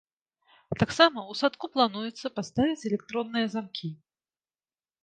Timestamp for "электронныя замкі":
2.93-3.89